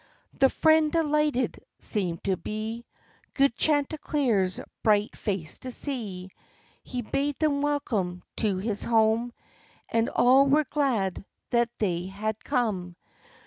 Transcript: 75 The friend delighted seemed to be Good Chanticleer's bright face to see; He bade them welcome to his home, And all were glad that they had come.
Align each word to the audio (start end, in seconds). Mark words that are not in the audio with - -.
75 0.31 0.39
The 0.39 0.49
friend 0.55 0.91
delighted 0.91 1.65
seemed 1.77 2.23
to 2.23 2.35
be 2.35 2.87
Good 3.35 3.55
Chanticleer's 3.55 4.59
bright 4.81 5.15
face 5.15 5.59
to 5.59 5.69
see; 5.69 6.31
He 6.81 7.03
bade 7.03 7.37
them 7.37 7.61
welcome 7.61 8.23
to 8.37 8.57
his 8.57 8.83
home, 8.83 9.31
And 9.89 10.09
all 10.09 10.47
were 10.47 10.65
glad 10.67 11.23
that 11.51 11.69
they 11.77 12.07
had 12.07 12.43
come. 12.43 12.95